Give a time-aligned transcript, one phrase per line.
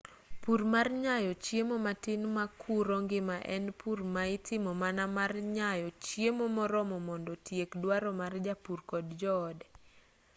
[0.41, 6.45] pur mar nyayo chiemo matin makuro ngima en pur ma itimo mana mar nyayo chiemo
[6.57, 9.65] moromo mondo otiek duaro mar japur kod joode